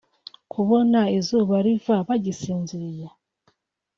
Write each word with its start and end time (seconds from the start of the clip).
kubona 0.51 0.99
izuba 1.17 1.55
riva 1.65 1.95
bagisinziriye 2.07 3.07